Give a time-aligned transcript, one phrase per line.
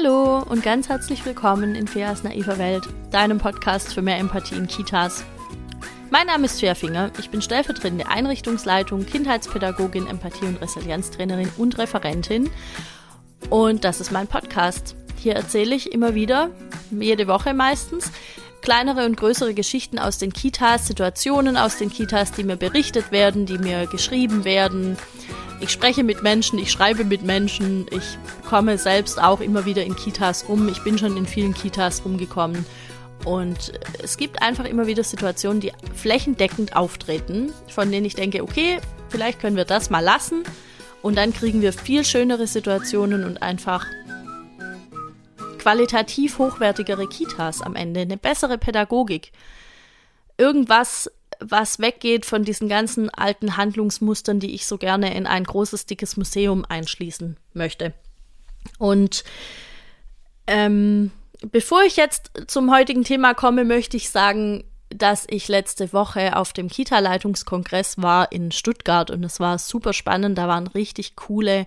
[0.00, 4.68] Hallo und ganz herzlich willkommen in Feas naiver Welt, deinem Podcast für mehr Empathie in
[4.68, 5.24] Kitas.
[6.10, 12.48] Mein Name ist Fea Finger, ich bin stellvertretende Einrichtungsleitung, Kindheitspädagogin, Empathie- und Resilienztrainerin und Referentin.
[13.50, 14.94] Und das ist mein Podcast.
[15.16, 16.50] Hier erzähle ich immer wieder,
[16.92, 18.12] jede Woche meistens,
[18.62, 23.46] kleinere und größere Geschichten aus den Kitas, Situationen aus den Kitas, die mir berichtet werden,
[23.46, 24.96] die mir geschrieben werden,
[25.60, 29.96] ich spreche mit Menschen, ich schreibe mit Menschen, ich komme selbst auch immer wieder in
[29.96, 30.68] Kitas rum.
[30.68, 32.64] Ich bin schon in vielen Kitas rumgekommen.
[33.24, 33.72] Und
[34.02, 39.40] es gibt einfach immer wieder Situationen, die flächendeckend auftreten, von denen ich denke, okay, vielleicht
[39.40, 40.44] können wir das mal lassen.
[41.02, 43.84] Und dann kriegen wir viel schönere Situationen und einfach
[45.58, 49.32] qualitativ hochwertigere Kitas am Ende, eine bessere Pädagogik.
[50.38, 51.10] Irgendwas
[51.40, 56.16] was weggeht von diesen ganzen alten Handlungsmustern, die ich so gerne in ein großes, dickes
[56.16, 57.94] Museum einschließen möchte.
[58.78, 59.24] Und
[60.46, 61.10] ähm,
[61.50, 66.52] bevor ich jetzt zum heutigen Thema komme, möchte ich sagen, dass ich letzte Woche auf
[66.52, 70.38] dem Kita-Leitungskongress war in Stuttgart und es war super spannend.
[70.38, 71.66] Da waren richtig coole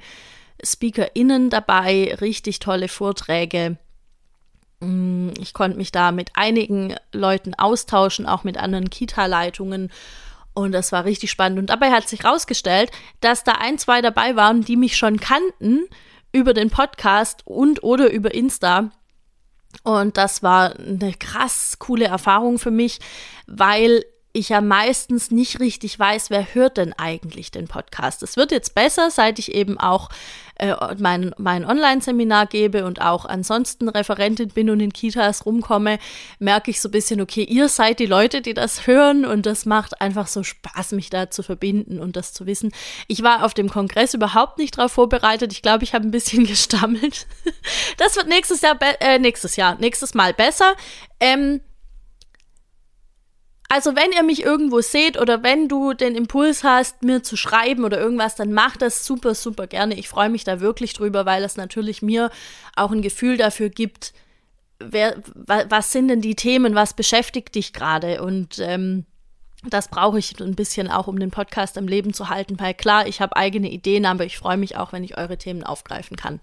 [0.64, 3.78] SpeakerInnen dabei, richtig tolle Vorträge.
[4.82, 9.92] Mm, ich konnte mich da mit einigen Leuten austauschen, auch mit anderen Kita-Leitungen.
[10.54, 11.60] Und das war richtig spannend.
[11.60, 15.88] Und dabei hat sich herausgestellt, dass da ein, zwei dabei waren, die mich schon kannten
[16.34, 18.92] über den Podcast und oder über Insta.
[19.84, 23.00] Und das war eine krass coole Erfahrung für mich,
[23.48, 28.24] weil ich ja meistens nicht richtig weiß, wer hört denn eigentlich den Podcast.
[28.24, 30.10] Es wird jetzt besser, seit ich eben auch
[30.56, 36.00] äh, mein, mein Online-Seminar gebe und auch ansonsten Referentin bin und in Kitas rumkomme,
[36.40, 39.66] merke ich so ein bisschen, okay, ihr seid die Leute, die das hören und das
[39.66, 42.72] macht einfach so Spaß, mich da zu verbinden und das zu wissen.
[43.08, 45.52] Ich war auf dem Kongress überhaupt nicht darauf vorbereitet.
[45.52, 47.28] Ich glaube, ich habe ein bisschen gestammelt.
[47.98, 50.76] Das wird nächstes Jahr, äh, nächstes Jahr, nächstes Mal besser.
[51.20, 51.62] Ähm,
[53.72, 57.86] also wenn ihr mich irgendwo seht oder wenn du den Impuls hast, mir zu schreiben
[57.86, 59.98] oder irgendwas, dann mach das super, super gerne.
[59.98, 62.32] Ich freue mich da wirklich drüber, weil das natürlich mir
[62.76, 64.12] auch ein Gefühl dafür gibt,
[64.80, 69.06] wer, was sind denn die Themen, was beschäftigt dich gerade und ähm,
[69.64, 73.08] das brauche ich ein bisschen auch, um den Podcast am Leben zu halten, weil klar,
[73.08, 76.42] ich habe eigene Ideen, aber ich freue mich auch, wenn ich eure Themen aufgreifen kann.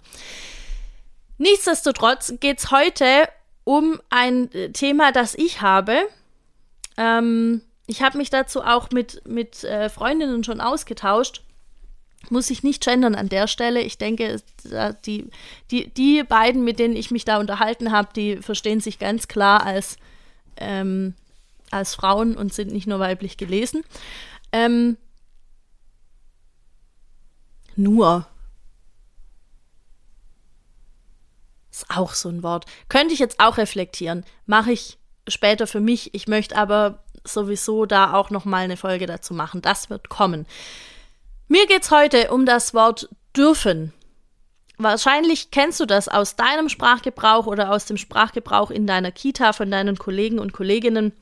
[1.36, 3.28] Nichtsdestotrotz geht es heute
[3.64, 6.08] um ein äh, Thema, das ich habe,
[6.98, 11.42] ähm, ich habe mich dazu auch mit, mit äh, Freundinnen schon ausgetauscht.
[12.28, 13.80] Muss ich nicht gendern an der Stelle.
[13.80, 14.42] Ich denke,
[15.06, 15.30] die,
[15.70, 19.64] die, die beiden, mit denen ich mich da unterhalten habe, die verstehen sich ganz klar
[19.64, 19.96] als,
[20.56, 21.14] ähm,
[21.70, 23.84] als Frauen und sind nicht nur weiblich gelesen.
[24.52, 24.98] Ähm,
[27.76, 28.26] nur.
[31.70, 32.66] Ist auch so ein Wort.
[32.88, 34.26] Könnte ich jetzt auch reflektieren.
[34.44, 36.14] Mache ich später für mich.
[36.14, 39.62] Ich möchte aber sowieso da auch noch mal eine Folge dazu machen.
[39.62, 40.46] Das wird kommen.
[41.48, 43.92] Mir geht es heute um das Wort dürfen.
[44.76, 49.70] Wahrscheinlich kennst du das aus deinem Sprachgebrauch oder aus dem Sprachgebrauch in deiner Kita von
[49.70, 51.12] deinen Kollegen und Kolleginnen.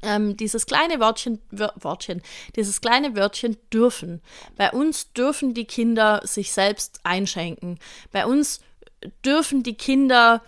[0.00, 2.22] Ähm, dieses kleine Wörtchen, Wörtchen,
[2.54, 4.22] dieses kleine Wörtchen dürfen.
[4.56, 7.78] Bei uns dürfen die Kinder sich selbst einschenken.
[8.12, 8.60] Bei uns
[9.24, 10.40] dürfen die Kinder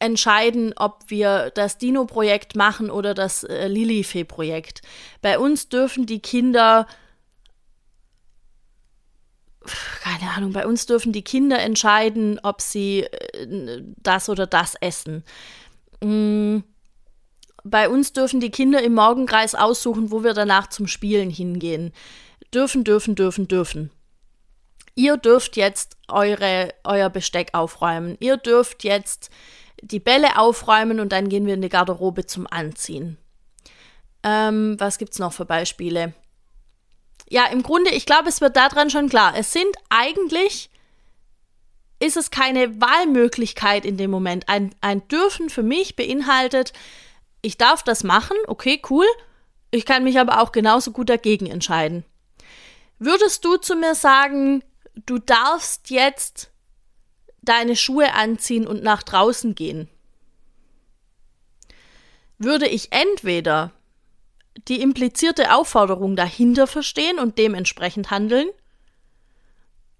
[0.00, 4.82] entscheiden, ob wir das Dino-Projekt machen oder das äh, Lilifee-Projekt.
[5.22, 6.86] Bei uns dürfen die Kinder
[10.02, 15.22] keine Ahnung, bei uns dürfen die Kinder entscheiden, ob sie äh, das oder das essen.
[16.02, 16.58] Mm,
[17.62, 21.92] bei uns dürfen die Kinder im Morgenkreis aussuchen, wo wir danach zum Spielen hingehen.
[22.54, 23.90] Dürfen, dürfen, dürfen, dürfen.
[24.94, 28.16] Ihr dürft jetzt eure, euer Besteck aufräumen.
[28.20, 29.30] Ihr dürft jetzt
[29.82, 33.16] die Bälle aufräumen und dann gehen wir in die Garderobe zum Anziehen.
[34.22, 36.12] Ähm, was gibt's noch für Beispiele?
[37.28, 39.34] Ja, im Grunde, ich glaube, es wird daran schon klar.
[39.36, 40.70] Es sind eigentlich,
[42.00, 44.48] ist es keine Wahlmöglichkeit in dem Moment.
[44.48, 46.72] Ein, ein Dürfen für mich beinhaltet,
[47.42, 49.06] ich darf das machen, okay, cool.
[49.70, 52.04] Ich kann mich aber auch genauso gut dagegen entscheiden.
[52.98, 54.62] Würdest du zu mir sagen,
[55.06, 56.50] du darfst jetzt
[57.50, 59.88] deine Schuhe anziehen und nach draußen gehen,
[62.38, 63.72] würde ich entweder
[64.68, 68.48] die implizierte Aufforderung dahinter verstehen und dementsprechend handeln,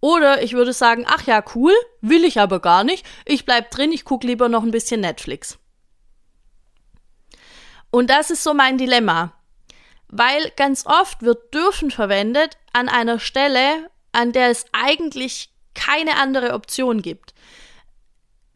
[0.03, 3.93] oder ich würde sagen, ach ja, cool, will ich aber gar nicht, ich bleib drin,
[3.93, 5.59] ich gucke lieber noch ein bisschen Netflix.
[7.91, 9.35] Und das ist so mein Dilemma,
[10.07, 16.55] weil ganz oft wird dürfen verwendet an einer Stelle, an der es eigentlich keine andere
[16.55, 17.35] Option gibt.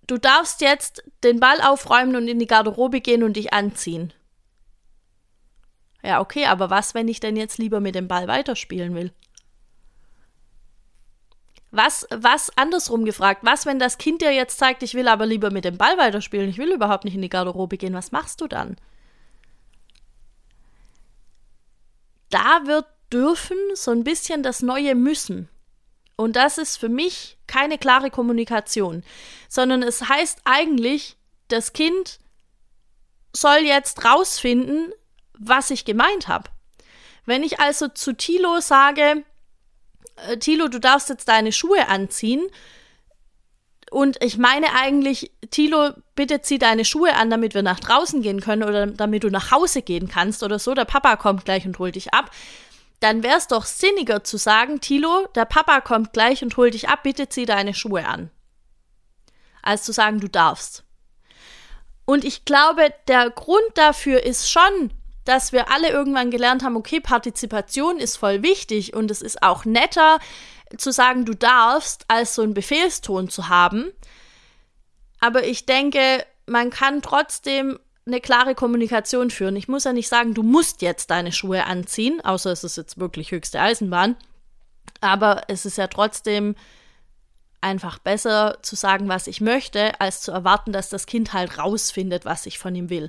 [0.06, 4.12] du darfst jetzt den Ball aufräumen und in die Garderobe gehen und dich anziehen.
[6.02, 9.12] Ja, okay, aber was, wenn ich denn jetzt lieber mit dem Ball weiterspielen will?
[11.70, 15.50] Was, was andersrum gefragt, was, wenn das Kind dir jetzt zeigt, ich will aber lieber
[15.50, 18.46] mit dem Ball weiterspielen, ich will überhaupt nicht in die Garderobe gehen, was machst du
[18.46, 18.76] dann?
[22.30, 25.48] Da wird dürfen so ein bisschen das neue müssen.
[26.16, 29.02] Und das ist für mich keine klare Kommunikation,
[29.48, 31.16] sondern es heißt eigentlich,
[31.48, 32.20] das Kind
[33.32, 34.92] soll jetzt rausfinden,
[35.36, 36.50] was ich gemeint habe.
[37.26, 39.24] Wenn ich also zu Tilo sage,
[40.28, 42.48] äh, Tilo, du darfst jetzt deine Schuhe anziehen,
[43.90, 48.40] und ich meine eigentlich, Tilo, bitte zieh deine Schuhe an, damit wir nach draußen gehen
[48.40, 50.74] können oder damit du nach Hause gehen kannst oder so.
[50.74, 52.32] Der Papa kommt gleich und holt dich ab
[53.00, 56.88] dann wäre es doch sinniger zu sagen, Tilo, der Papa kommt gleich und holt dich
[56.88, 58.30] ab, bitte zieh deine Schuhe an.
[59.62, 60.84] Als zu sagen, du darfst.
[62.06, 64.92] Und ich glaube, der Grund dafür ist schon,
[65.24, 69.64] dass wir alle irgendwann gelernt haben, okay, Partizipation ist voll wichtig und es ist auch
[69.64, 70.18] netter
[70.76, 73.90] zu sagen, du darfst, als so einen Befehlston zu haben.
[75.20, 79.56] Aber ich denke, man kann trotzdem eine klare Kommunikation führen.
[79.56, 82.98] Ich muss ja nicht sagen, du musst jetzt deine Schuhe anziehen, außer es ist jetzt
[82.98, 84.16] wirklich höchste Eisenbahn.
[85.00, 86.54] Aber es ist ja trotzdem
[87.60, 92.26] einfach besser zu sagen, was ich möchte, als zu erwarten, dass das Kind halt rausfindet,
[92.26, 93.08] was ich von ihm will.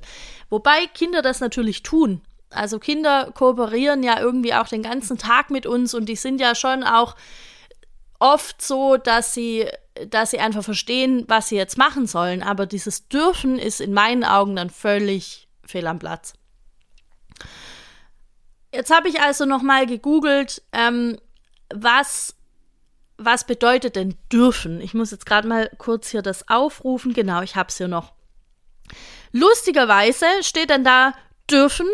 [0.49, 2.21] Wobei Kinder das natürlich tun.
[2.49, 6.55] Also Kinder kooperieren ja irgendwie auch den ganzen Tag mit uns und die sind ja
[6.55, 7.17] schon auch
[8.19, 9.67] oft so, dass sie
[10.09, 12.43] dass sie einfach verstehen, was sie jetzt machen sollen.
[12.43, 16.33] Aber dieses Dürfen ist in meinen Augen dann völlig fehl am Platz.
[18.73, 21.17] Jetzt habe ich also nochmal gegoogelt, ähm,
[21.73, 22.35] was,
[23.17, 24.81] was bedeutet denn dürfen?
[24.81, 27.13] Ich muss jetzt gerade mal kurz hier das aufrufen.
[27.13, 28.13] Genau, ich habe es hier noch.
[29.31, 31.13] Lustigerweise steht dann da
[31.49, 31.87] dürfen,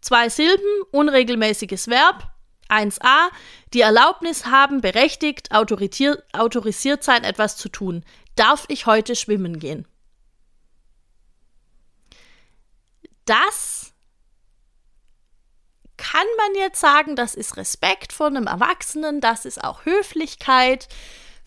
[0.00, 2.30] zwei Silben, unregelmäßiges Verb,
[2.70, 3.28] 1a
[3.72, 8.04] die Erlaubnis haben, berechtigt, autorisiert sein, etwas zu tun.
[8.36, 9.86] Darf ich heute schwimmen gehen?
[13.24, 13.92] Das
[15.96, 20.88] kann man jetzt sagen, das ist Respekt vor einem Erwachsenen, das ist auch Höflichkeit.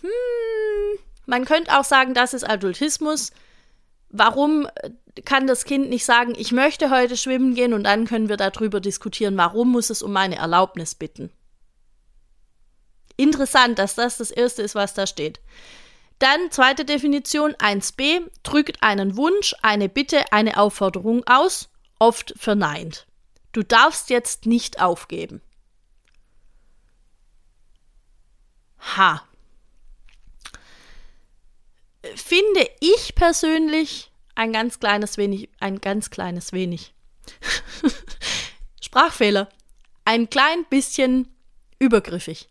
[0.02, 3.32] Hm, man könnte auch sagen, das ist Adultismus.
[4.16, 4.68] Warum
[5.26, 8.80] kann das Kind nicht sagen, ich möchte heute schwimmen gehen und dann können wir darüber
[8.80, 11.32] diskutieren, warum muss es um meine Erlaubnis bitten.
[13.18, 15.40] Interessant, dass das das erste ist, was da steht.
[16.20, 23.08] Dann zweite Definition 1b drückt einen Wunsch, eine Bitte, eine Aufforderung aus, oft verneint.
[23.52, 25.42] Du darfst jetzt nicht aufgeben.
[28.96, 29.24] Ha.
[32.16, 36.94] Finde ich persönlich ein ganz kleines wenig, ein ganz kleines wenig.
[38.82, 39.50] Sprachfehler.
[40.06, 41.34] Ein klein bisschen
[41.80, 42.50] übergriffig.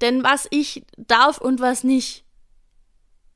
[0.00, 2.24] Denn was ich darf und was nicht,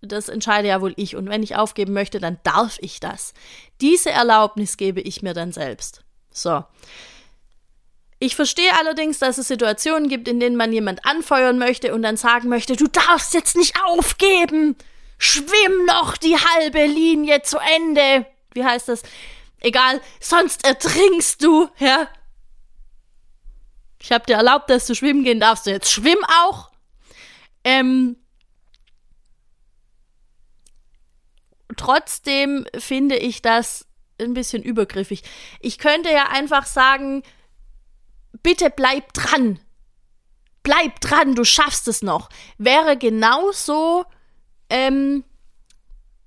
[0.00, 1.16] das entscheide ja wohl ich.
[1.16, 3.34] Und wenn ich aufgeben möchte, dann darf ich das.
[3.80, 6.02] Diese Erlaubnis gebe ich mir dann selbst.
[6.30, 6.64] So.
[8.18, 12.16] Ich verstehe allerdings, dass es Situationen gibt, in denen man jemand anfeuern möchte und dann
[12.16, 14.76] sagen möchte, du darfst jetzt nicht aufgeben.
[15.24, 18.26] Schwimm noch die halbe Linie zu Ende.
[18.54, 19.04] Wie heißt das?
[19.60, 22.08] Egal, sonst ertrinkst du, ja?
[24.00, 25.64] Ich habe dir erlaubt, dass du schwimmen gehen darfst.
[25.64, 26.72] Du jetzt schwimm auch.
[27.62, 28.16] Ähm,
[31.76, 33.86] trotzdem finde ich das
[34.20, 35.22] ein bisschen übergriffig.
[35.60, 37.22] Ich könnte ja einfach sagen,
[38.42, 39.60] bitte bleib dran.
[40.64, 42.28] Bleib dran, du schaffst es noch.
[42.58, 44.04] Wäre genauso,
[44.72, 45.22] ähm,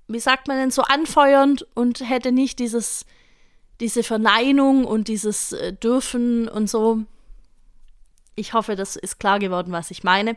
[0.06, 3.04] wie sagt man denn, so anfeuernd und hätte nicht dieses,
[3.80, 7.02] diese Verneinung und dieses äh, Dürfen und so.
[8.36, 10.36] Ich hoffe, das ist klar geworden, was ich meine.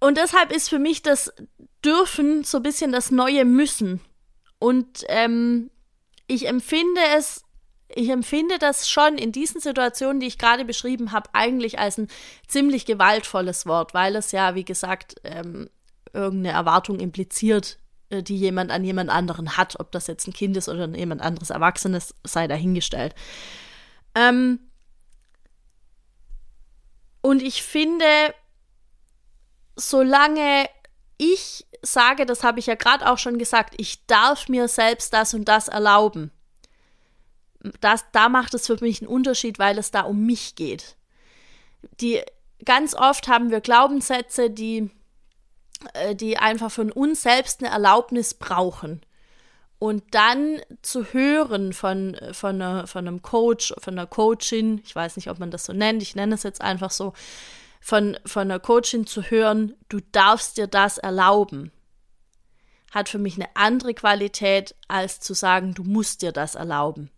[0.00, 1.34] Und deshalb ist für mich das
[1.84, 4.00] Dürfen so ein bisschen das neue Müssen.
[4.58, 5.70] Und ähm,
[6.26, 7.44] ich empfinde es,
[7.94, 12.08] ich empfinde das schon in diesen Situationen, die ich gerade beschrieben habe, eigentlich als ein
[12.46, 15.68] ziemlich gewaltvolles Wort, weil es ja, wie gesagt, ähm,
[16.12, 17.78] irgendeine Erwartung impliziert,
[18.10, 19.78] äh, die jemand an jemand anderen hat.
[19.80, 23.14] Ob das jetzt ein Kind ist oder jemand anderes Erwachsenes, sei dahingestellt.
[24.14, 24.60] Ähm,
[27.22, 28.04] und ich finde,
[29.76, 30.68] solange
[31.18, 35.34] ich sage, das habe ich ja gerade auch schon gesagt, ich darf mir selbst das
[35.34, 36.30] und das erlauben,
[37.80, 40.96] das, da macht es für mich einen Unterschied, weil es da um mich geht.
[42.00, 42.22] Die,
[42.64, 44.90] ganz oft haben wir Glaubenssätze, die
[46.14, 49.00] die einfach von uns selbst eine Erlaubnis brauchen.
[49.78, 55.16] Und dann zu hören von, von, einer, von einem Coach, von einer Coachin, ich weiß
[55.16, 57.14] nicht, ob man das so nennt, ich nenne es jetzt einfach so,
[57.80, 61.72] von, von einer Coachin zu hören, du darfst dir das erlauben,
[62.90, 67.10] hat für mich eine andere Qualität, als zu sagen, du musst dir das erlauben.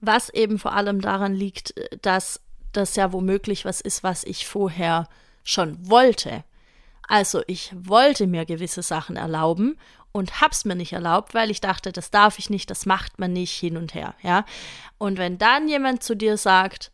[0.00, 2.40] Was eben vor allem daran liegt, dass
[2.72, 5.08] das ja womöglich was ist, was ich vorher
[5.42, 6.44] schon wollte.
[7.08, 9.78] Also ich wollte mir gewisse Sachen erlauben
[10.12, 13.32] und hab's mir nicht erlaubt, weil ich dachte, das darf ich nicht, das macht man
[13.32, 14.44] nicht hin und her, ja?
[14.98, 16.92] Und wenn dann jemand zu dir sagt,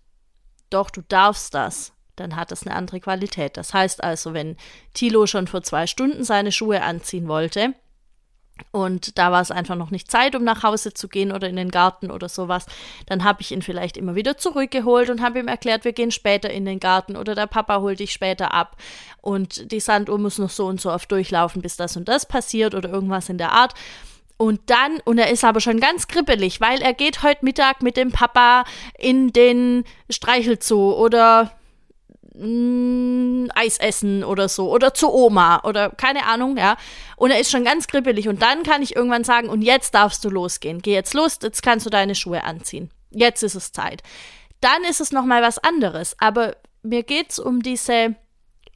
[0.71, 3.57] doch, du darfst das, dann hat das eine andere Qualität.
[3.57, 4.57] Das heißt also, wenn
[4.95, 7.75] Tilo schon vor zwei Stunden seine Schuhe anziehen wollte,
[8.71, 11.57] und da war es einfach noch nicht Zeit, um nach Hause zu gehen oder in
[11.57, 12.67] den Garten oder sowas.
[13.07, 16.51] Dann habe ich ihn vielleicht immer wieder zurückgeholt und habe ihm erklärt, wir gehen später
[16.51, 18.77] in den Garten oder der Papa holt dich später ab
[19.21, 22.75] und die Sanduhr muss noch so und so oft durchlaufen, bis das und das passiert
[22.75, 23.75] oder irgendwas in der Art.
[24.37, 27.97] Und dann, und er ist aber schon ganz kribbelig, weil er geht heute Mittag mit
[27.97, 28.65] dem Papa
[28.99, 31.53] in den Streichelzoo oder
[32.35, 36.77] mh, mm, Eis essen oder so oder zu Oma oder keine Ahnung, ja.
[37.17, 40.25] Und er ist schon ganz kribbelig und dann kann ich irgendwann sagen, und jetzt darfst
[40.25, 40.83] du losgehen.
[40.83, 42.91] Geh jetzt los, jetzt kannst du deine Schuhe anziehen.
[43.11, 44.03] Jetzt ist es Zeit.
[44.61, 48.17] Dann ist es noch mal was anderes, aber mir geht's um diese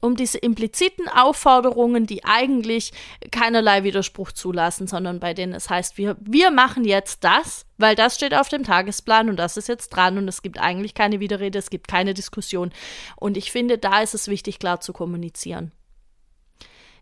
[0.00, 2.92] um diese impliziten Aufforderungen, die eigentlich
[3.30, 8.14] keinerlei Widerspruch zulassen, sondern bei denen es heißt, wir, wir machen jetzt das, weil das
[8.14, 11.58] steht auf dem Tagesplan und das ist jetzt dran und es gibt eigentlich keine Widerrede,
[11.58, 12.70] es gibt keine Diskussion.
[13.16, 15.72] Und ich finde, da ist es wichtig, klar zu kommunizieren.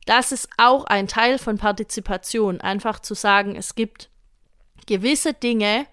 [0.07, 4.09] Das ist auch ein Teil von Partizipation, einfach zu sagen, es gibt
[4.87, 5.87] gewisse Dinge,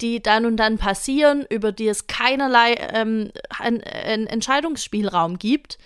[0.00, 5.78] die dann und dann passieren, über die es keinerlei ähm, ein, ein Entscheidungsspielraum gibt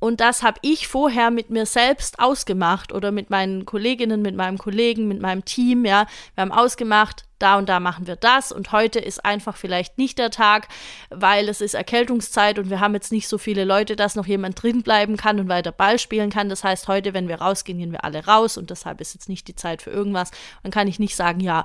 [0.00, 4.58] und das habe ich vorher mit mir selbst ausgemacht oder mit meinen Kolleginnen, mit meinem
[4.58, 6.06] Kollegen, mit meinem Team, ja.
[6.34, 10.18] Wir haben ausgemacht, da und da machen wir das und heute ist einfach vielleicht nicht
[10.18, 10.68] der Tag,
[11.10, 14.62] weil es ist Erkältungszeit und wir haben jetzt nicht so viele Leute, dass noch jemand
[14.62, 16.48] drin bleiben kann und weiter Ball spielen kann.
[16.48, 19.48] Das heißt, heute, wenn wir rausgehen, gehen wir alle raus und deshalb ist jetzt nicht
[19.48, 20.30] die Zeit für irgendwas.
[20.62, 21.64] Dann kann ich nicht sagen, ja,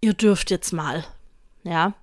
[0.00, 1.04] ihr dürft jetzt mal.
[1.64, 1.94] Ja,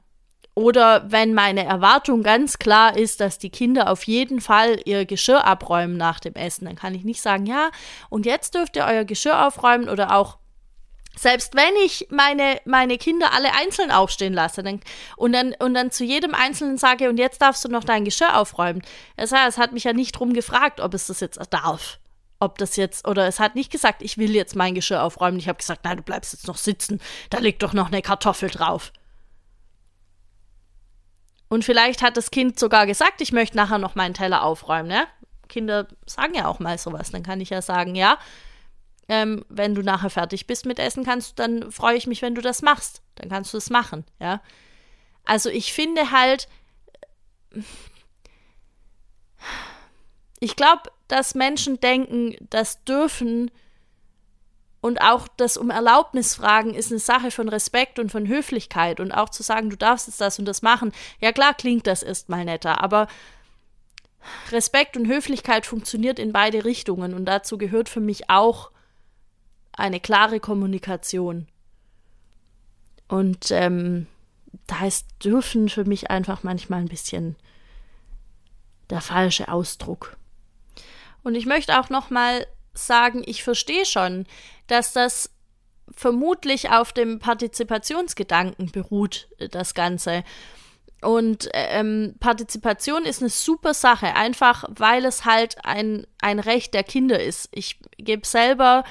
[0.59, 5.45] oder wenn meine Erwartung ganz klar ist, dass die Kinder auf jeden Fall ihr Geschirr
[5.45, 7.69] abräumen nach dem Essen, dann kann ich nicht sagen, ja,
[8.09, 10.37] und jetzt dürft ihr euer Geschirr aufräumen oder auch
[11.15, 14.81] selbst wenn ich meine, meine Kinder alle einzeln aufstehen lasse dann,
[15.15, 18.37] und, dann, und dann zu jedem Einzelnen sage, und jetzt darfst du noch dein Geschirr
[18.37, 18.81] aufräumen.
[19.17, 21.99] Heißt, es hat mich ja nicht drum gefragt, ob es das jetzt darf.
[22.41, 25.39] Ob das jetzt, oder es hat nicht gesagt, ich will jetzt mein Geschirr aufräumen.
[25.39, 27.01] Ich habe gesagt, nein, du bleibst jetzt noch sitzen.
[27.29, 28.91] Da liegt doch noch eine Kartoffel drauf.
[31.49, 34.87] Und vielleicht hat das Kind sogar gesagt, ich möchte nachher noch meinen Teller aufräumen.
[34.87, 35.07] Ne?
[35.47, 37.11] Kinder sagen ja auch mal sowas.
[37.11, 38.17] Dann kann ich ja sagen, ja,
[39.09, 42.41] ähm, wenn du nachher fertig bist mit Essen, kannst dann freue ich mich, wenn du
[42.41, 43.01] das machst.
[43.15, 44.41] Dann kannst du es machen, ja.
[45.25, 46.47] Also ich finde halt,
[50.39, 53.51] ich glaube, dass Menschen denken, das dürfen
[54.81, 59.11] und auch das um Erlaubnis fragen ist eine Sache von Respekt und von Höflichkeit und
[59.11, 60.93] auch zu sagen, du darfst jetzt das und das machen.
[61.19, 63.07] Ja klar klingt das erstmal netter, aber
[64.51, 68.71] Respekt und Höflichkeit funktioniert in beide Richtungen und dazu gehört für mich auch
[69.73, 71.47] eine klare Kommunikation.
[73.07, 74.07] Und ähm,
[74.67, 77.35] da ist dürfen für mich einfach manchmal ein bisschen
[78.89, 80.17] der falsche Ausdruck.
[81.23, 82.45] Und ich möchte auch noch mal
[82.87, 84.25] sagen, ich verstehe schon,
[84.67, 85.31] dass das
[85.95, 90.23] vermutlich auf dem Partizipationsgedanken beruht, das Ganze.
[91.01, 96.83] Und ähm, Partizipation ist eine super Sache, einfach weil es halt ein, ein Recht der
[96.83, 97.49] Kinder ist.
[97.51, 98.83] Ich gebe selber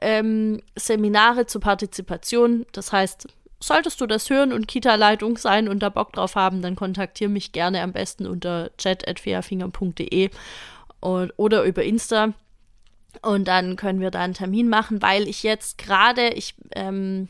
[0.00, 2.64] ähm, Seminare zur Partizipation.
[2.72, 3.28] Das heißt,
[3.60, 7.52] solltest du das hören und Kita-Leitung sein und da Bock drauf haben, dann kontaktiere mich
[7.52, 10.30] gerne am besten unter chat.fairfinger.de
[11.00, 12.32] oder über Insta.
[13.20, 17.28] Und dann können wir da einen Termin machen, weil ich jetzt gerade, ich ähm,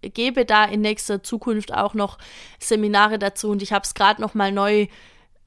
[0.00, 2.18] gebe da in nächster Zukunft auch noch
[2.60, 4.86] Seminare dazu und ich habe es gerade noch mal neu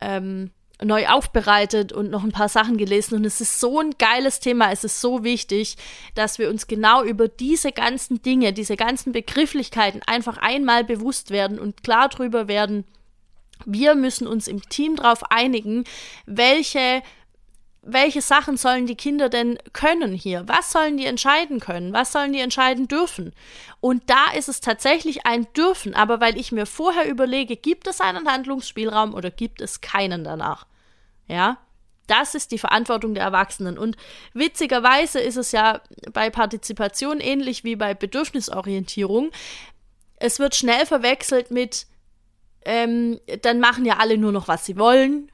[0.02, 0.52] ähm,
[0.84, 3.16] neu aufbereitet und noch ein paar Sachen gelesen.
[3.16, 5.78] Und es ist so ein geiles Thema, es ist so wichtig,
[6.16, 11.60] dass wir uns genau über diese ganzen Dinge, diese ganzen Begrifflichkeiten einfach einmal bewusst werden
[11.60, 12.84] und klar drüber werden.
[13.66, 15.86] Wir müssen uns im Team darauf einigen,
[16.26, 17.02] welche
[17.86, 20.48] welche Sachen sollen die Kinder denn können hier?
[20.48, 21.94] Was sollen die entscheiden können?
[21.94, 23.32] Was sollen die entscheiden dürfen?
[23.80, 28.02] Und da ist es tatsächlich ein Dürfen, aber weil ich mir vorher überlege, gibt es
[28.02, 30.66] einen Handlungsspielraum oder gibt es keinen danach?
[31.28, 31.60] Ja?
[32.08, 33.78] Das ist die Verantwortung der Erwachsenen.
[33.78, 33.98] Und
[34.34, 39.32] witzigerweise ist es ja bei Partizipation ähnlich wie bei Bedürfnisorientierung.
[40.18, 41.86] Es wird schnell verwechselt mit,
[42.64, 45.32] ähm, dann machen ja alle nur noch, was sie wollen.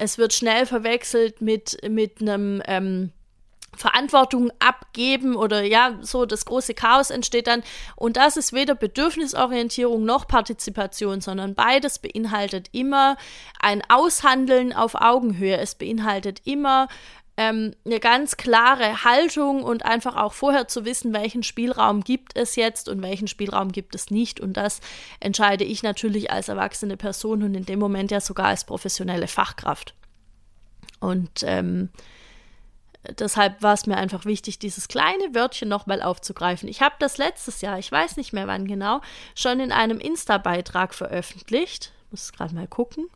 [0.00, 3.12] Es wird schnell verwechselt mit, mit einem ähm,
[3.76, 7.62] Verantwortung abgeben oder ja, so das große Chaos entsteht dann.
[7.96, 13.18] Und das ist weder Bedürfnisorientierung noch Partizipation, sondern beides beinhaltet immer
[13.60, 15.58] ein Aushandeln auf Augenhöhe.
[15.58, 16.88] Es beinhaltet immer
[17.40, 22.54] ähm, eine ganz klare Haltung und einfach auch vorher zu wissen, welchen Spielraum gibt es
[22.54, 24.40] jetzt und welchen Spielraum gibt es nicht.
[24.40, 24.80] Und das
[25.20, 29.94] entscheide ich natürlich als erwachsene Person und in dem Moment ja sogar als professionelle Fachkraft.
[31.00, 31.88] Und ähm,
[33.18, 36.68] deshalb war es mir einfach wichtig, dieses kleine Wörtchen nochmal aufzugreifen.
[36.68, 39.00] Ich habe das letztes Jahr, ich weiß nicht mehr wann genau,
[39.34, 41.92] schon in einem Insta-Beitrag veröffentlicht.
[42.10, 43.08] Muss gerade mal gucken.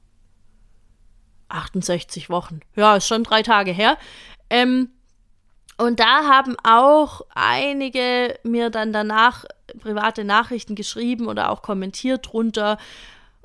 [1.49, 2.61] 68 Wochen.
[2.77, 3.97] Ja, ist schon drei Tage her.
[4.51, 4.91] Ähm,
[5.77, 9.45] und da haben auch einige mir dann danach
[9.81, 12.79] private Nachrichten geschrieben oder auch kommentiert drunter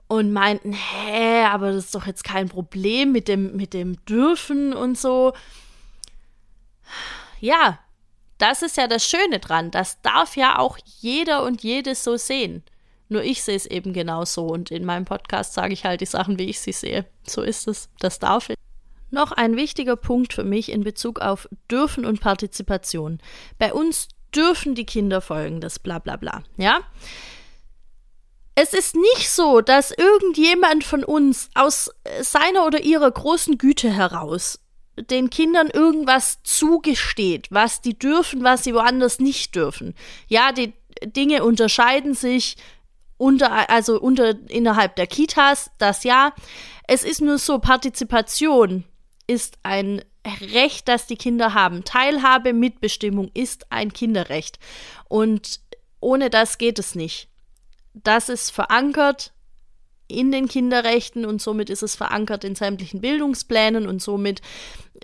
[0.07, 4.73] und meinten, hä, aber das ist doch jetzt kein Problem mit dem, mit dem Dürfen
[4.73, 5.33] und so
[7.39, 7.79] ja,
[8.37, 9.71] das ist ja das Schöne dran.
[9.71, 12.63] Das darf ja auch jeder und jedes so sehen.
[13.09, 16.05] Nur ich sehe es eben genau so und in meinem Podcast sage ich halt die
[16.05, 17.05] Sachen, wie ich sie sehe.
[17.27, 17.89] So ist es.
[17.99, 18.55] Das darf ich.
[19.09, 23.19] Noch ein wichtiger Punkt für mich in Bezug auf Dürfen und Partizipation.
[23.57, 26.43] Bei uns dürfen die Kinder folgendes, bla bla bla.
[26.57, 26.81] Ja?
[28.53, 31.89] Es ist nicht so, dass irgendjemand von uns aus
[32.21, 34.59] seiner oder ihrer großen Güte heraus
[34.97, 39.95] den Kindern irgendwas zugesteht, was die dürfen, was sie woanders nicht dürfen.
[40.27, 40.73] Ja, die
[41.03, 42.57] Dinge unterscheiden sich
[43.19, 46.33] unter, also unter, innerhalb der Kitas, das ja.
[46.87, 48.85] Es ist nur so, Partizipation
[49.27, 50.01] ist ein
[50.53, 51.83] Recht, das die Kinder haben.
[51.83, 54.57] Teilhabe, Mitbestimmung ist ein Kinderrecht.
[55.07, 55.59] Und
[55.99, 57.27] ohne das geht es nicht.
[57.93, 59.33] Das ist verankert
[60.09, 64.41] in den Kinderrechten und somit ist es verankert in sämtlichen Bildungsplänen und somit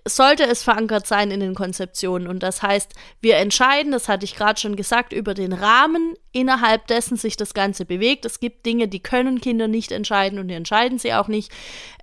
[0.07, 2.27] sollte es verankert sein in den Konzeptionen.
[2.27, 6.87] Und das heißt, wir entscheiden, das hatte ich gerade schon gesagt, über den Rahmen, innerhalb
[6.87, 8.25] dessen sich das Ganze bewegt.
[8.25, 11.51] Es gibt Dinge, die können Kinder nicht entscheiden und die entscheiden sie auch nicht.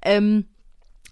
[0.03, 0.47] Ähm,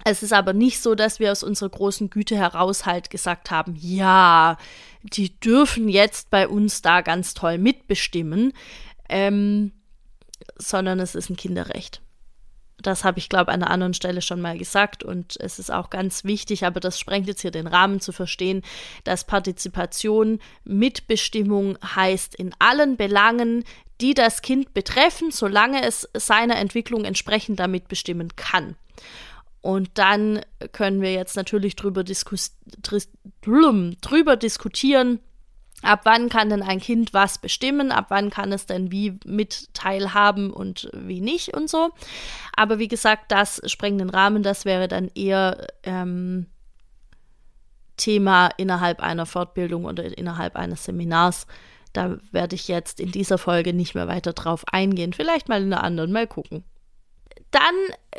[0.04, 3.76] es ist aber nicht so, dass wir aus unserer großen Güte heraus halt gesagt haben,
[3.76, 4.56] ja,
[5.02, 8.52] die dürfen jetzt bei uns da ganz toll mitbestimmen.
[9.08, 9.72] Ähm,
[10.60, 12.00] sondern es ist ein Kinderrecht.
[12.82, 15.90] Das habe ich, glaube an einer anderen Stelle schon mal gesagt und es ist auch
[15.90, 18.62] ganz wichtig, aber das sprengt jetzt hier den Rahmen zu verstehen,
[19.04, 23.64] dass Partizipation, Mitbestimmung heißt in allen Belangen,
[24.00, 28.76] die das Kind betreffen, solange es seiner Entwicklung entsprechend damit bestimmen kann.
[29.60, 30.40] Und dann
[30.72, 32.56] können wir jetzt natürlich drüber, diskus
[33.42, 35.20] drüber diskutieren,
[35.82, 37.90] Ab wann kann denn ein Kind was bestimmen?
[37.90, 41.90] Ab wann kann es denn wie mit teilhaben und wie nicht und so?
[42.54, 44.42] Aber wie gesagt, das sprengt den Rahmen.
[44.42, 46.46] Das wäre dann eher ähm,
[47.96, 51.46] Thema innerhalb einer Fortbildung oder innerhalb eines Seminars.
[51.92, 55.12] Da werde ich jetzt in dieser Folge nicht mehr weiter drauf eingehen.
[55.12, 56.64] Vielleicht mal in einer anderen, mal gucken.
[57.50, 57.74] Dann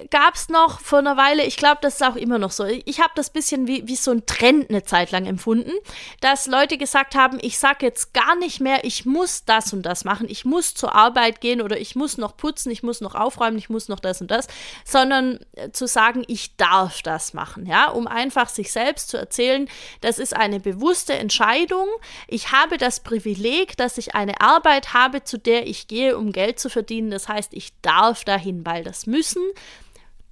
[0.09, 2.99] gab es noch vor einer Weile, ich glaube, das ist auch immer noch so, ich
[3.01, 5.73] habe das bisschen wie, wie so ein Trend eine Zeit lang empfunden,
[6.21, 10.05] dass Leute gesagt haben, ich sage jetzt gar nicht mehr, ich muss das und das
[10.05, 13.57] machen, ich muss zur Arbeit gehen oder ich muss noch putzen, ich muss noch aufräumen,
[13.57, 14.47] ich muss noch das und das,
[14.85, 19.67] sondern äh, zu sagen, ich darf das machen, ja, um einfach sich selbst zu erzählen,
[19.99, 21.87] das ist eine bewusste Entscheidung,
[22.27, 26.59] ich habe das Privileg, dass ich eine Arbeit habe, zu der ich gehe, um Geld
[26.59, 29.41] zu verdienen, das heißt, ich darf dahin, weil das müssen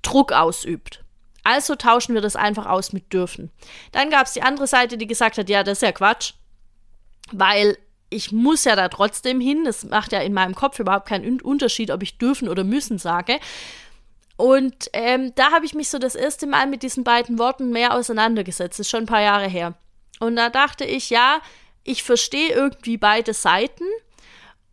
[0.02, 1.04] Druck ausübt.
[1.44, 3.52] Also tauschen wir das einfach aus mit dürfen.
[3.92, 6.34] Dann gab es die andere Seite, die gesagt hat, ja, das ist ja Quatsch,
[7.32, 7.78] weil
[8.10, 9.64] ich muss ja da trotzdem hin.
[9.66, 13.40] Das macht ja in meinem Kopf überhaupt keinen Unterschied, ob ich dürfen oder müssen sage.
[14.36, 17.94] Und ähm, da habe ich mich so das erste Mal mit diesen beiden Worten mehr
[17.94, 18.80] auseinandergesetzt.
[18.80, 19.76] Das ist schon ein paar Jahre her.
[20.20, 21.42] Und da dachte ich, ja,
[21.84, 23.84] ich verstehe irgendwie beide Seiten.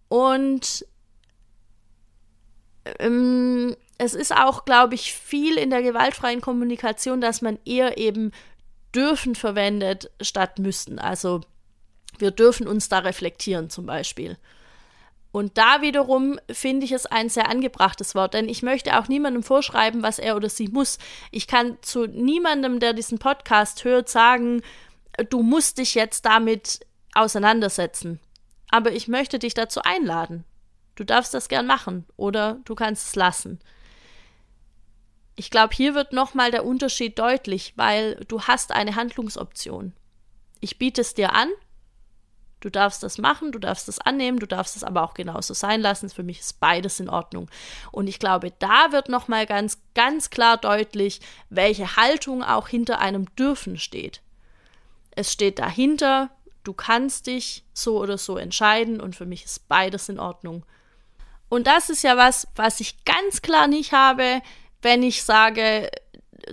[0.08, 0.86] Und
[3.00, 8.32] ähm, es ist auch, glaube ich, viel in der gewaltfreien Kommunikation, dass man eher eben
[8.94, 10.98] dürfen verwendet statt müssen.
[10.98, 11.40] Also
[12.18, 14.37] wir dürfen uns da reflektieren zum Beispiel.
[15.32, 19.42] Und da wiederum finde ich es ein sehr angebrachtes Wort, denn ich möchte auch niemandem
[19.42, 20.98] vorschreiben, was er oder sie muss.
[21.30, 24.62] Ich kann zu niemandem, der diesen Podcast hört, sagen,
[25.28, 26.80] du musst dich jetzt damit
[27.12, 28.18] auseinandersetzen.
[28.70, 30.44] Aber ich möchte dich dazu einladen.
[30.94, 33.61] Du darfst das gern machen oder du kannst es lassen.
[35.37, 39.92] Ich glaube, hier wird nochmal der Unterschied deutlich, weil du hast eine Handlungsoption.
[40.61, 41.51] Ich biete es dir an,
[42.61, 45.83] du darfst das machen, du darfst das annehmen, du darfst es aber auch genauso sein
[45.83, 46.09] lassen.
[46.09, 47.51] Für mich ist beides in Ordnung.
[47.92, 51.20] Und ich glaube, da wird nochmal ganz, ganz klar deutlich,
[51.51, 54.22] welche Haltung auch hinter einem Dürfen steht.
[55.11, 56.31] Es steht dahinter,
[56.64, 60.64] du kannst dich so oder so entscheiden und für mich ist beides in Ordnung.
[61.49, 64.42] Und das ist ja was, was ich ganz klar nicht habe,
[64.82, 65.90] wenn ich sage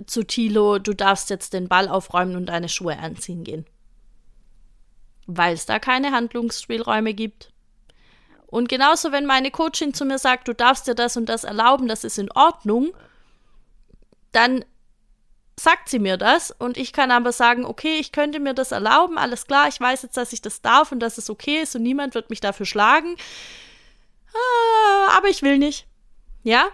[0.06, 3.66] zu Tilo, du darfst jetzt den Ball aufräumen und deine Schuhe anziehen gehen.
[5.26, 7.52] Weil es da keine Handlungsspielräume gibt.
[8.46, 11.88] Und genauso, wenn meine Coachin zu mir sagt, du darfst dir das und das erlauben,
[11.88, 12.92] das ist in Ordnung,
[14.32, 14.64] dann
[15.58, 19.18] sagt sie mir das und ich kann aber sagen, okay, ich könnte mir das erlauben,
[19.18, 21.82] alles klar, ich weiß jetzt, dass ich das darf und dass es okay ist und
[21.82, 23.16] niemand wird mich dafür schlagen.
[24.34, 25.86] Ah, aber ich will nicht.
[26.42, 26.66] Ja?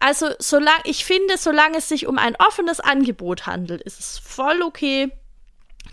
[0.00, 4.62] Also, solange, ich finde, solange es sich um ein offenes Angebot handelt, ist es voll
[4.62, 5.12] okay,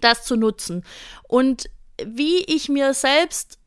[0.02, 0.86] das zu nutzen.
[1.28, 1.70] Und
[2.04, 3.60] wie ich mir selbst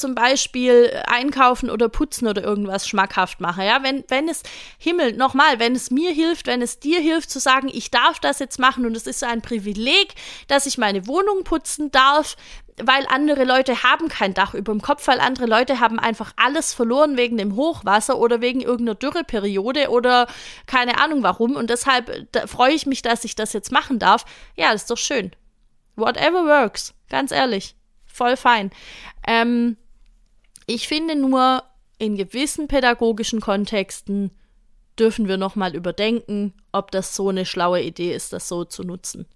[0.00, 3.64] zum Beispiel einkaufen oder putzen oder irgendwas schmackhaft mache.
[3.64, 4.42] Ja, wenn, wenn es,
[4.78, 8.38] Himmel, nochmal, wenn es mir hilft, wenn es dir hilft zu sagen, ich darf das
[8.38, 10.14] jetzt machen und es ist so ein Privileg,
[10.48, 12.36] dass ich meine Wohnung putzen darf,
[12.82, 16.72] weil andere Leute haben kein Dach über dem Kopf, weil andere Leute haben einfach alles
[16.72, 20.26] verloren wegen dem Hochwasser oder wegen irgendeiner Dürreperiode oder
[20.66, 21.56] keine Ahnung warum.
[21.56, 24.24] Und deshalb freue ich mich, dass ich das jetzt machen darf.
[24.56, 25.32] Ja, das ist doch schön.
[25.96, 27.74] Whatever works, ganz ehrlich.
[28.06, 28.70] Voll fein.
[29.26, 29.76] Ähm,
[30.70, 31.64] ich finde nur,
[31.98, 34.30] in gewissen pädagogischen Kontexten
[34.98, 39.26] dürfen wir nochmal überdenken, ob das so eine schlaue Idee ist, das so zu nutzen.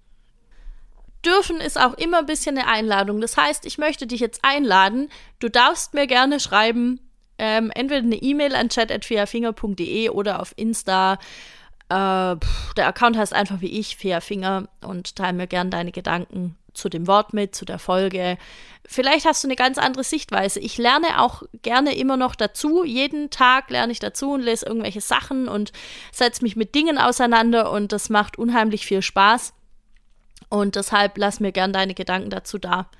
[1.25, 3.20] Dürfen ist auch immer ein bisschen eine Einladung.
[3.20, 5.09] Das heißt, ich möchte dich jetzt einladen.
[5.40, 7.01] Du darfst mir gerne schreiben,
[7.38, 11.14] ähm, entweder eine E-Mail an chat.feafinger.de oder auf Insta.
[11.88, 16.57] Äh, pff, der Account heißt einfach wie ich, Feafinger, und teile mir gerne deine Gedanken
[16.74, 18.37] zu dem Wort mit, zu der Folge.
[18.87, 20.60] Vielleicht hast du eine ganz andere Sichtweise.
[20.60, 22.84] Ich lerne auch gerne immer noch dazu.
[22.84, 25.72] Jeden Tag lerne ich dazu und lese irgendwelche Sachen und
[26.12, 29.54] setze mich mit Dingen auseinander und das macht unheimlich viel Spaß.
[30.50, 32.90] Und deshalb lass mir gern deine Gedanken dazu da.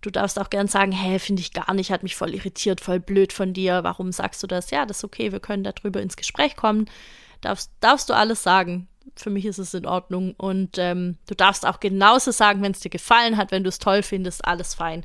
[0.00, 3.00] Du darfst auch gern sagen, hä, finde ich gar nicht, hat mich voll irritiert, voll
[3.00, 3.84] blöd von dir.
[3.84, 4.70] Warum sagst du das?
[4.70, 6.90] Ja, das ist okay, wir können darüber ins Gespräch kommen.
[7.40, 10.34] Darfst, darfst du alles sagen für mich ist es in Ordnung.
[10.36, 13.78] Und ähm, du darfst auch genauso sagen, wenn es dir gefallen hat, wenn du es
[13.78, 15.04] toll findest, alles fein.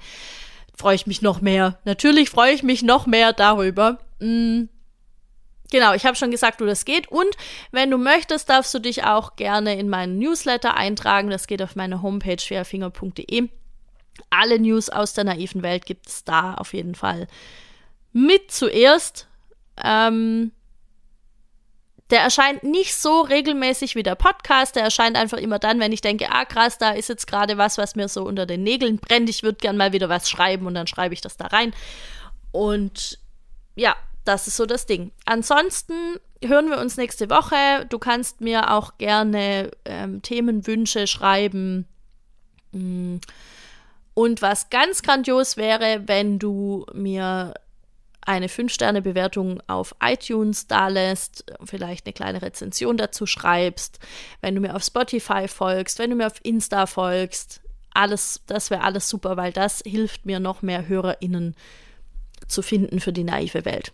[0.76, 1.80] Freue ich mich noch mehr.
[1.86, 4.00] Natürlich freue ich mich noch mehr darüber.
[4.20, 4.64] Mm.
[5.72, 7.10] Genau, ich habe schon gesagt, wo das geht.
[7.10, 7.30] Und
[7.72, 11.30] wenn du möchtest, darfst du dich auch gerne in meinen Newsletter eintragen.
[11.30, 13.50] Das geht auf meine Homepage fairfinger.de.
[14.32, 17.28] Alle News aus der naiven Welt gibt es da auf jeden Fall
[18.14, 19.28] mit zuerst.
[19.84, 20.52] Ähm,
[22.10, 24.76] der erscheint nicht so regelmäßig wie der Podcast.
[24.76, 27.78] Der erscheint einfach immer dann, wenn ich denke, ah krass, da ist jetzt gerade was,
[27.78, 29.30] was mir so unter den Nägeln brennt.
[29.30, 31.74] Ich würde gern mal wieder was schreiben und dann schreibe ich das da rein.
[32.52, 33.20] Und
[33.76, 33.96] ja,
[34.26, 35.12] das ist so das Ding.
[35.26, 35.94] Ansonsten
[36.44, 37.86] hören wir uns nächste Woche.
[37.90, 41.88] Du kannst mir auch gerne ähm, Themenwünsche schreiben.
[42.72, 43.18] Mm.
[44.14, 47.54] Und was ganz grandios wäre, wenn du mir
[48.30, 53.98] eine 5-Sterne-Bewertung auf iTunes dalässt, vielleicht eine kleine Rezension dazu schreibst,
[54.40, 57.62] wenn du mir auf Spotify folgst, wenn du mir auf Insta folgst,
[57.92, 61.56] alles, das wäre alles super, weil das hilft mir noch mehr HörerInnen
[62.48, 63.92] zu finden für die naive Welt.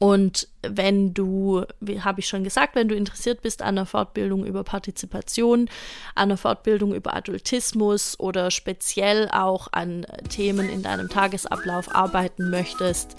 [0.00, 4.46] Und wenn du, wie habe ich schon gesagt, wenn du interessiert bist an einer Fortbildung
[4.46, 5.68] über Partizipation,
[6.14, 13.14] an einer Fortbildung über Adultismus oder speziell auch an Themen in deinem Tagesablauf arbeiten möchtest,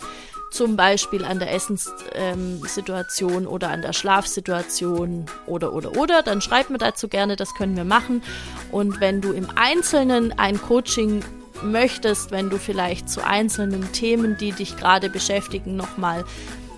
[0.50, 6.72] zum Beispiel an der Essenssituation ähm, oder an der Schlafsituation oder oder oder, dann schreib
[6.72, 8.24] mir dazu gerne, das können wir machen.
[8.72, 11.24] Und wenn du im Einzelnen ein Coaching
[11.64, 16.26] möchtest, wenn du vielleicht zu einzelnen Themen, die dich gerade beschäftigen, nochmal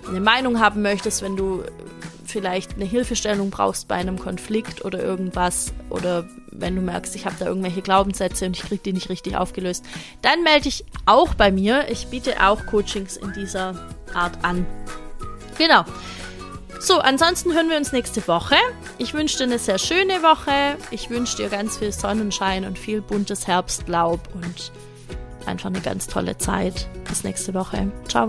[0.07, 1.63] eine Meinung haben möchtest, wenn du
[2.25, 7.35] vielleicht eine Hilfestellung brauchst bei einem Konflikt oder irgendwas oder wenn du merkst, ich habe
[7.39, 9.85] da irgendwelche Glaubenssätze und ich kriege die nicht richtig aufgelöst,
[10.21, 11.89] dann melde dich auch bei mir.
[11.89, 13.75] Ich biete auch Coachings in dieser
[14.13, 14.65] Art an.
[15.57, 15.83] Genau.
[16.79, 18.55] So, ansonsten hören wir uns nächste Woche.
[18.97, 20.77] Ich wünsche dir eine sehr schöne Woche.
[20.91, 24.71] Ich wünsche dir ganz viel Sonnenschein und viel buntes Herbstlaub und
[25.45, 26.89] einfach eine ganz tolle Zeit.
[27.07, 27.91] Bis nächste Woche.
[28.07, 28.27] Ciao.